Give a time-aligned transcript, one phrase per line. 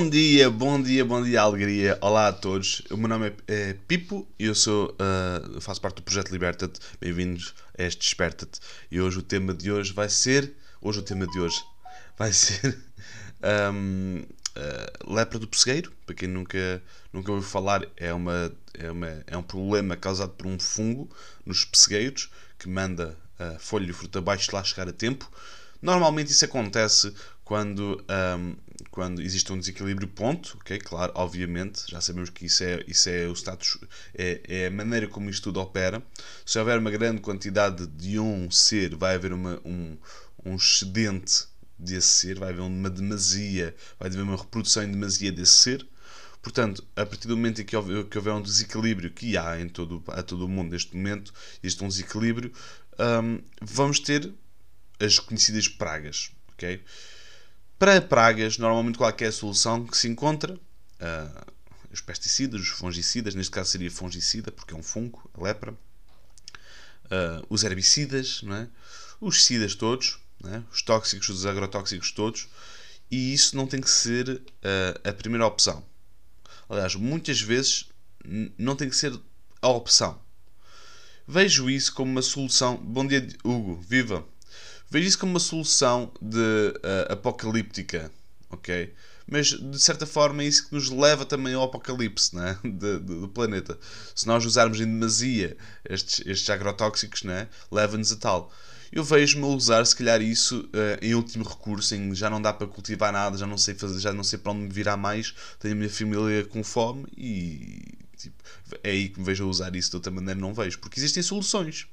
[0.00, 1.98] Bom dia, bom dia, bom dia, alegria.
[2.00, 2.80] Olá a todos.
[2.90, 6.80] O meu nome é, é Pipo e eu sou, uh, faço parte do projeto Liberta-te.
[6.98, 8.60] Bem-vindos a este Desperta-te.
[8.90, 10.54] E hoje o tema de hoje vai ser.
[10.80, 11.62] Hoje o tema de hoje
[12.16, 12.78] vai ser.
[13.72, 14.22] Um,
[14.56, 15.92] uh, lepra do pessegueiro.
[16.06, 16.82] Para quem nunca,
[17.12, 21.10] nunca ouviu falar, é, uma, é, uma, é um problema causado por um fungo
[21.44, 25.30] nos pessegueiros que manda a folha e fruta abaixo lá chegar a tempo.
[25.82, 27.14] Normalmente isso acontece
[27.50, 28.00] quando,
[28.38, 28.56] um,
[28.92, 30.78] quando existe um desequilíbrio ponto, ok?
[30.78, 33.76] Claro, obviamente, já sabemos que isso é, isso é o status,
[34.14, 36.00] é, é a maneira como isto tudo opera.
[36.46, 39.98] Se houver uma grande quantidade de um ser, vai haver uma, um,
[40.44, 45.54] um excedente desse ser, vai haver uma demasia, vai haver uma reprodução em demasia desse
[45.54, 45.84] ser.
[46.40, 49.68] Portanto, a partir do momento em que houver, que houver um desequilíbrio, que há em
[49.68, 52.52] todo, a todo o mundo neste momento, existe um desequilíbrio,
[52.96, 54.32] um, vamos ter
[55.00, 56.80] as conhecidas pragas, ok?
[57.80, 60.52] Para pragas, normalmente qual é a solução que se encontra?
[60.52, 61.52] Uh,
[61.90, 65.72] os pesticidas, os fungicidas, neste caso seria fungicida, porque é um fungo, a lepra.
[67.06, 68.68] Uh, os herbicidas, não é?
[69.18, 70.62] os cidas todos, é?
[70.70, 72.48] os tóxicos, os agrotóxicos todos.
[73.10, 75.82] E isso não tem que ser uh, a primeira opção.
[76.68, 77.88] Aliás, muitas vezes
[78.58, 79.18] não tem que ser
[79.62, 80.20] a opção.
[81.26, 82.76] Vejo isso como uma solução.
[82.76, 84.22] Bom dia, Hugo, viva!
[84.90, 88.10] Vejo isso como uma solução de uh, apocalíptica,
[88.50, 88.92] ok?
[89.30, 92.58] Mas de certa forma é isso que nos leva também ao apocalipse né?
[92.64, 93.78] de, de, do planeta.
[94.14, 95.56] Se nós usarmos em demasia
[95.88, 97.46] estes, estes agrotóxicos, né?
[97.70, 98.52] leva-nos a tal.
[98.90, 102.52] Eu vejo-me a usar, se calhar, isso uh, em último recurso, em já não dá
[102.52, 105.32] para cultivar nada, já não sei fazer, já não sei para onde me virar mais,
[105.60, 108.42] tenho a minha família com fome e tipo,
[108.82, 110.80] é aí que me vejo a usar isso de outra maneira, não vejo.
[110.80, 111.86] Porque existem soluções.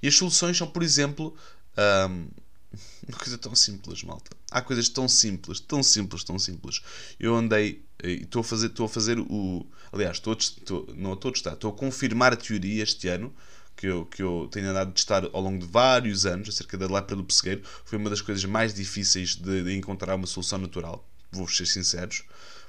[0.00, 1.36] E as soluções são, por exemplo,
[1.78, 2.28] um,
[3.08, 4.30] uma coisa tão simples, malta.
[4.50, 6.82] Há coisas tão simples, tão simples, tão simples.
[7.18, 9.66] Eu andei estou a fazer, estou a fazer o.
[9.92, 13.34] Aliás, estou, estou, não estou a testar, estou a confirmar a teoria este ano
[13.76, 16.86] que eu, que eu tenho andado a testar ao longo de vários anos acerca da
[16.86, 17.62] lepra do pessegueiro.
[17.84, 22.24] Foi uma das coisas mais difíceis de, de encontrar uma solução natural, vou ser sinceros,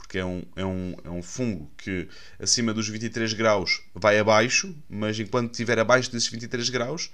[0.00, 4.74] porque é um, é, um, é um fungo que acima dos 23 graus vai abaixo,
[4.88, 7.10] mas enquanto estiver abaixo desses 23 graus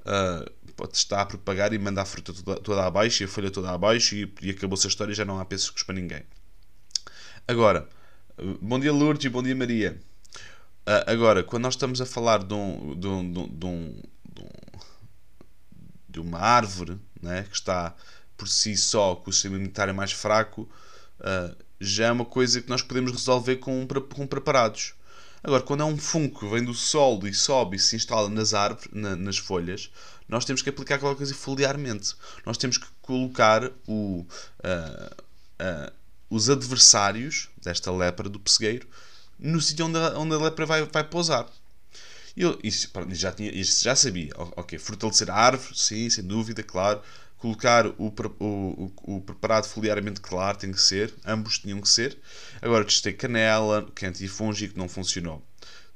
[0.00, 3.50] uh, pode estar a propagar e mandar a fruta toda, toda abaixo e a folha
[3.50, 6.22] toda abaixo e, e acabou-se a história e já não há pêssegos para ninguém.
[7.46, 7.88] Agora,
[8.60, 10.00] bom dia Lourdes e bom dia Maria.
[10.88, 14.02] Uh, agora, quando nós estamos a falar de, um, de, um, de, um,
[16.08, 17.94] de, um, uma árvore né, que está
[18.36, 20.68] por si só com o sistema imunitário mais fraco,
[21.20, 24.94] uh, já é uma coisa que nós podemos resolver com, com preparados.
[25.42, 28.52] Agora, quando é um fungo que vem do solo e sobe e se instala nas
[28.52, 29.90] árvores, na, nas folhas,
[30.28, 32.14] nós temos que aplicar qualquer coisa foliarmente.
[32.44, 34.26] Nós temos que colocar o,
[34.60, 35.24] uh,
[35.60, 35.92] uh,
[36.28, 38.86] os adversários desta lepra do pessegueiro
[39.38, 41.48] no sítio onde, onde a lepra vai, vai pousar.
[42.36, 44.32] Eu isso, já, tinha, isso já sabia.
[44.36, 47.02] Ok, fortalecer a árvore, sim, sem dúvida, claro.
[47.40, 51.14] Colocar o, o, o, preparado foliarmente claro, tem que ser.
[51.24, 52.18] Ambos tinham que ser.
[52.60, 55.42] Agora testei canela, que é antifúngico, não funcionou.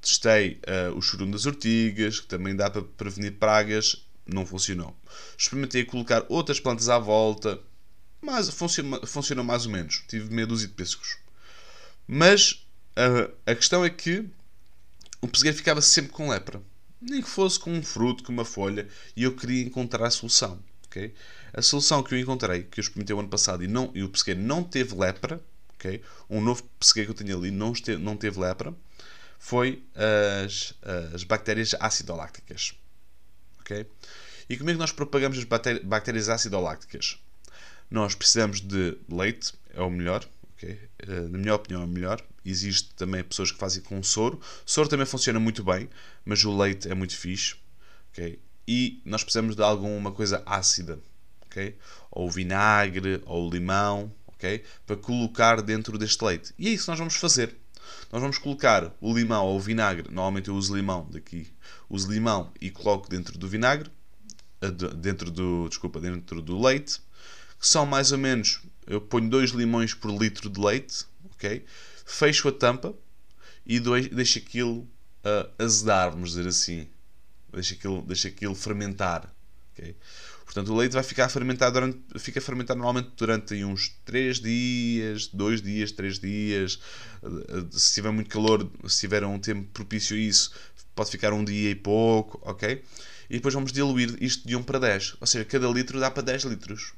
[0.00, 4.96] Testei uh, o churume das ortigas, que também dá para prevenir pragas, não funcionou.
[5.36, 7.60] Experimentei colocar outras plantas à volta,
[8.22, 10.02] mas funcionou, funcionou mais ou menos.
[10.08, 11.18] Tive meia dúzia de pêssegos.
[12.08, 12.66] Mas
[12.96, 14.24] uh, a questão é que
[15.20, 16.62] o pessegueiro ficava sempre com lepra.
[16.98, 20.58] Nem que fosse com um fruto, com uma folha, e eu queria encontrar a solução.
[20.94, 21.12] Okay?
[21.52, 24.08] A solução que eu encontrei, que eu experimentei o ano passado e, não, e o
[24.08, 25.40] pessegueiro não teve lepra,
[25.74, 26.00] okay?
[26.30, 28.72] um novo pessegueiro que eu tinha ali não, este, não teve lepra,
[29.38, 29.82] foi
[30.40, 30.72] as,
[31.12, 32.74] as bactérias acidolácticas.
[33.60, 33.86] Okay?
[34.48, 37.18] E como é que nós propagamos as bactérias acidolácticas?
[37.90, 40.78] Nós precisamos de leite, é o melhor, okay?
[41.06, 42.22] Uh, na minha opinião é o melhor.
[42.44, 44.40] Existe também pessoas que fazem com soro.
[44.64, 45.88] Soro também funciona muito bem,
[46.24, 47.56] mas o leite é muito fixe.
[48.12, 48.38] Okay?
[48.66, 50.98] E nós precisamos de alguma coisa ácida,
[51.42, 51.76] ok?
[52.10, 54.64] Ou vinagre, ou limão, ok?
[54.86, 56.54] Para colocar dentro deste leite.
[56.58, 57.56] E é isso que nós vamos fazer.
[58.10, 60.08] Nós vamos colocar o limão ou o vinagre.
[60.08, 61.48] Normalmente eu uso limão daqui.
[61.88, 63.90] Uso limão e coloco dentro do vinagre,
[64.60, 67.00] eh, dentro do, desculpa, dentro do leite,
[67.58, 71.64] que são mais ou menos, eu ponho 2 limões por litro de leite, ok?
[72.04, 72.94] Fecho a tampa
[73.66, 74.80] e deixo aquilo
[75.24, 76.86] uh, azedar, vamos dizer assim,
[77.54, 79.32] deixa aquilo, deixa aquilo fermentar.
[79.72, 79.96] Okay?
[80.44, 85.62] Portanto, o leite vai ficar fermentado durante, fica fermentado normalmente durante uns 3 dias, 2
[85.62, 86.78] dias, 3 dias.
[87.72, 90.52] Se tiver muito calor, se tiver um tempo propício a isso,
[90.94, 92.84] pode ficar um dia e pouco, ok?
[93.28, 95.16] E depois vamos diluir isto de 1 para 10.
[95.20, 96.92] Ou seja, cada litro dá para 10 litros.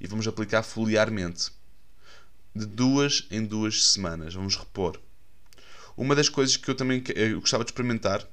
[0.00, 1.50] E vamos aplicar foliarmente.
[2.56, 4.34] de duas em duas semanas.
[4.34, 4.98] Vamos repor.
[5.96, 8.26] Uma das coisas que eu também eu gostava de experimentar,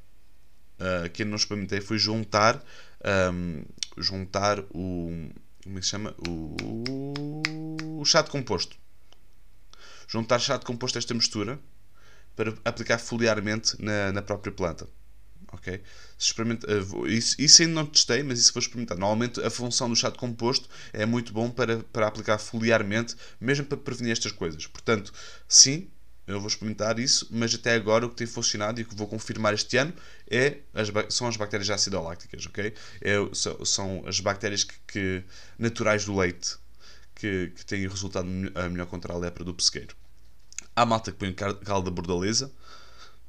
[0.84, 2.64] uh, que eu não experimentei, foi juntar,
[3.34, 3.64] um,
[3.98, 5.30] juntar o.
[5.64, 6.14] Como é que se chama?
[6.28, 8.76] O, o chá de composto.
[10.08, 11.60] Juntar chá de composto a esta mistura
[12.36, 14.88] para aplicar foliarmente na, na própria planta.
[15.54, 15.82] Ok?
[16.18, 18.98] Experimenta, uh, isso, isso ainda não testei, mas isso vou experimentar.
[18.98, 23.66] Normalmente a função do chá de composto é muito bom para, para aplicar foliarmente, mesmo
[23.66, 24.66] para prevenir estas coisas.
[24.68, 25.14] Portanto,
[25.48, 25.90] sim,
[26.26, 29.54] eu vou experimentar isso, mas até agora o que tem funcionado e que vou confirmar
[29.54, 29.94] este ano
[30.30, 32.74] é as, são as bactérias acidolácticas, ok?
[33.02, 33.16] É,
[33.66, 35.24] são as bactérias que, que,
[35.60, 36.58] naturais do leite
[37.14, 39.96] que, que têm resultado a melhor contra a lepra do pesqueiro.
[40.76, 42.52] Há malta que põe calda bordaleza,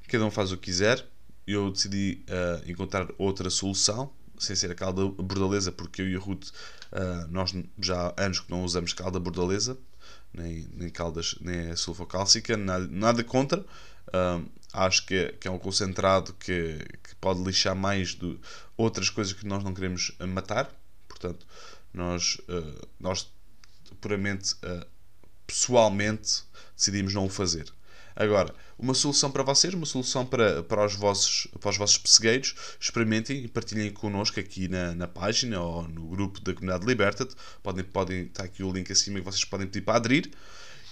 [0.09, 1.05] cada um faz o que quiser.
[1.47, 6.19] Eu decidi uh, encontrar outra solução, sem ser a calda bordaleza, porque eu e a
[6.19, 9.77] Ruth, uh, nós já há anos que não usamos calda bordaleza
[10.33, 13.65] nem, nem caldas, nem a sulfocálcica, nada, nada contra.
[14.73, 18.39] acho que é, que é um concentrado que, que pode lixar mais de
[18.77, 20.71] outras coisas que nós não queremos matar.
[21.09, 21.47] Portanto,
[21.93, 23.31] nós, uh, nós
[24.01, 24.85] puramente, uh,
[25.47, 26.43] pessoalmente,
[26.77, 27.73] decidimos não o fazer.
[28.17, 32.55] Agora, uma solução para vocês, uma solução para, para, os, vossos, para os vossos pessegueiros,
[32.79, 37.35] experimentem e partilhem connosco aqui na, na página ou no grupo da comunidade Liberta-te.
[37.63, 40.31] Podem, podem, está aqui o link acima que vocês podem pedir para aderir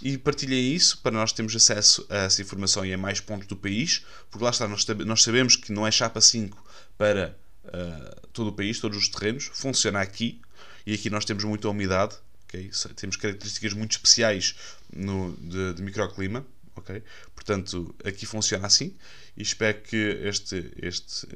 [0.02, 3.56] e partilhem isso para nós termos acesso a essa informação e a mais pontos do
[3.56, 6.60] país, porque lá está, nós, nós sabemos que não é chapa 5
[6.98, 10.40] para uh, todo o país, todos os terrenos, funciona aqui
[10.84, 12.16] e aqui nós temos muita umidade,
[12.48, 12.68] okay?
[12.96, 14.56] temos características muito especiais
[14.92, 16.44] no, de, de microclima
[16.82, 17.02] ok?
[17.34, 18.96] Portanto, aqui funciona assim
[19.36, 21.26] e espero que este, este,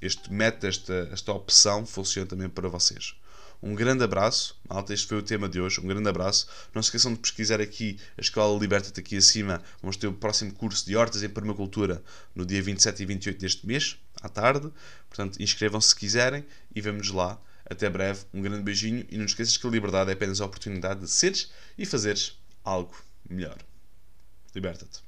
[0.00, 3.14] este método, esta, esta opção funcione também para vocês.
[3.62, 4.92] Um grande abraço, malta.
[4.92, 5.80] Este foi o tema de hoje.
[5.80, 6.46] Um grande abraço.
[6.74, 9.62] Não se esqueçam de pesquisar aqui a Escola Liberta-te aqui acima.
[9.80, 12.02] Vamos ter o próximo curso de Hortas em Permacultura
[12.34, 14.70] no dia 27 e 28 deste mês, à tarde.
[15.08, 16.44] Portanto, inscrevam-se se quiserem
[16.74, 17.40] e vemos lá.
[17.68, 18.24] Até breve.
[18.32, 21.50] Um grande beijinho e não esqueças que a liberdade é apenas a oportunidade de seres
[21.78, 22.94] e fazeres algo
[23.28, 23.56] melhor.
[24.56, 25.00] Liberta-te.